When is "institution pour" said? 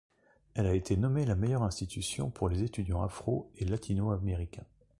1.61-2.49